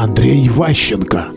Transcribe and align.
Андрей 0.00 0.48
Ващенко. 0.48 1.32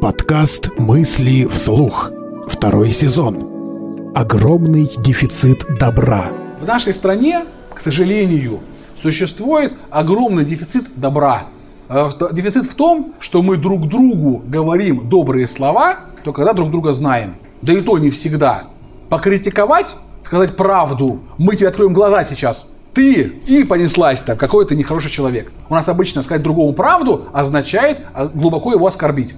Подкаст 0.00 0.76
«Мысли 0.76 1.46
вслух». 1.46 2.10
Второй 2.48 2.90
сезон. 2.90 4.10
Огромный 4.16 4.90
дефицит 4.98 5.64
добра. 5.78 6.32
В 6.60 6.66
нашей 6.66 6.92
стране, 6.92 7.44
к 7.72 7.80
сожалению, 7.80 8.58
существует 9.00 9.74
огромный 9.90 10.44
дефицит 10.44 10.86
добра. 10.96 11.44
Э, 11.88 12.10
Дефицит 12.32 12.66
в 12.66 12.74
том, 12.74 13.14
что 13.20 13.44
мы 13.44 13.56
друг 13.56 13.86
другу 13.86 14.42
говорим 14.44 15.08
добрые 15.08 15.46
слова, 15.46 16.00
только 16.24 16.38
когда 16.38 16.52
друг 16.52 16.72
друга 16.72 16.92
знаем. 16.92 17.36
Да 17.62 17.72
и 17.72 17.80
то 17.80 17.96
не 17.98 18.10
всегда. 18.10 18.64
Покритиковать, 19.08 19.94
сказать 20.24 20.56
правду, 20.56 21.20
мы 21.38 21.54
тебе 21.54 21.68
откроем 21.68 21.92
глаза 21.92 22.24
сейчас. 22.24 22.72
Ты 22.94 23.32
и 23.46 23.64
понеслась 23.64 24.22
там, 24.22 24.36
какой 24.36 24.66
ты 24.66 24.74
нехороший 24.74 25.10
человек. 25.10 25.52
У 25.68 25.74
нас 25.74 25.88
обычно 25.88 26.22
сказать 26.22 26.42
другому 26.42 26.72
правду 26.72 27.28
означает 27.32 27.98
а, 28.12 28.26
глубоко 28.26 28.72
его 28.72 28.86
оскорбить. 28.86 29.34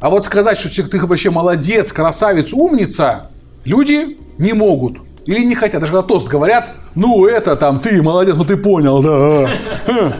А 0.00 0.08
вот 0.08 0.24
сказать, 0.24 0.58
что 0.58 0.88
ты 0.88 0.98
вообще 1.06 1.30
молодец, 1.30 1.92
красавец, 1.92 2.54
умница, 2.54 3.30
люди 3.64 4.16
не 4.38 4.54
могут. 4.54 4.98
Или 5.26 5.44
не 5.44 5.54
хотят. 5.54 5.80
Даже 5.80 5.92
когда 5.92 6.06
тост 6.06 6.26
говорят, 6.28 6.70
ну 6.94 7.26
это 7.26 7.54
там, 7.56 7.80
ты 7.80 8.02
молодец, 8.02 8.34
ну 8.36 8.44
ты 8.44 8.56
понял, 8.56 9.02
да. 9.02 9.50
Хм. 9.86 10.14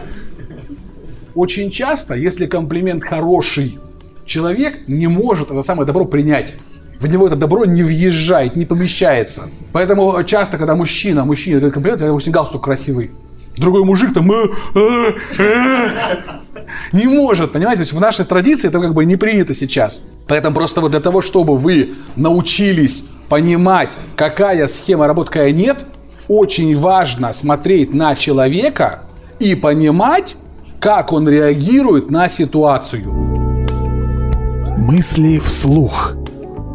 Очень 1.34 1.70
часто, 1.70 2.14
если 2.14 2.46
комплимент 2.46 3.02
хороший, 3.02 3.78
человек 4.26 4.86
не 4.86 5.06
может 5.06 5.50
это 5.50 5.62
самое 5.62 5.86
добро 5.86 6.04
принять. 6.04 6.54
В 7.00 7.06
него 7.06 7.26
это 7.26 7.36
добро 7.36 7.64
не 7.64 7.82
въезжает, 7.82 8.56
не 8.56 8.66
помещается. 8.66 9.48
Поэтому 9.72 10.22
часто, 10.24 10.58
когда 10.58 10.74
мужчина, 10.74 11.24
мужчина 11.24 11.58
дает 11.58 11.72
комплимент, 11.72 12.02
это 12.02 12.08
допустим, 12.08 12.32
галстук 12.32 12.62
красивый. 12.62 13.10
Другой 13.56 13.84
мужик 13.84 14.12
там 14.14 14.30
«Э, 14.30 14.46
э, 14.74 15.12
э». 15.38 15.88
не 16.92 17.06
может, 17.06 17.52
понимаете? 17.52 17.84
В 17.84 18.00
нашей 18.00 18.24
традиции 18.24 18.68
это 18.68 18.80
как 18.80 18.94
бы 18.94 19.04
не 19.04 19.16
принято 19.16 19.54
сейчас. 19.54 20.02
Поэтому 20.28 20.54
просто 20.54 20.80
вот 20.80 20.90
для 20.90 21.00
того, 21.00 21.22
чтобы 21.22 21.56
вы 21.56 21.94
научились 22.16 23.02
понимать, 23.28 23.96
какая 24.14 24.68
схема 24.68 25.06
работы, 25.06 25.28
какая 25.28 25.52
нет, 25.52 25.86
очень 26.28 26.76
важно 26.76 27.32
смотреть 27.32 27.94
на 27.94 28.14
человека 28.14 29.04
и 29.38 29.54
понимать, 29.54 30.36
как 30.78 31.12
он 31.12 31.28
реагирует 31.28 32.10
на 32.10 32.28
ситуацию. 32.28 33.10
Мысли 34.76 35.38
вслух. 35.38 36.14